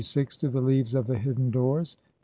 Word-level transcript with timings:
to 0.01 0.49
the 0.49 0.59
Leaves 0.59 0.95
of 0.95 1.05
the 1.05 1.15
hidden 1.19 1.51
doors, 1.51 1.91
57. 1.91 2.01